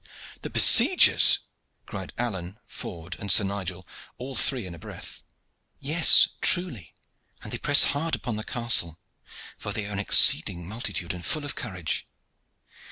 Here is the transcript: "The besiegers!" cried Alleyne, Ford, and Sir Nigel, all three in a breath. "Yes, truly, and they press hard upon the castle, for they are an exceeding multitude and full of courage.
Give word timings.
"The 0.41 0.49
besiegers!" 0.49 1.37
cried 1.85 2.11
Alleyne, 2.17 2.57
Ford, 2.65 3.15
and 3.19 3.31
Sir 3.31 3.43
Nigel, 3.43 3.85
all 4.17 4.33
three 4.35 4.65
in 4.65 4.73
a 4.73 4.79
breath. 4.79 5.21
"Yes, 5.79 6.29
truly, 6.41 6.95
and 7.43 7.51
they 7.53 7.59
press 7.59 7.83
hard 7.83 8.15
upon 8.15 8.35
the 8.35 8.43
castle, 8.43 8.97
for 9.59 9.71
they 9.71 9.85
are 9.85 9.91
an 9.91 9.99
exceeding 9.99 10.67
multitude 10.67 11.13
and 11.13 11.23
full 11.23 11.45
of 11.45 11.53
courage. 11.53 12.07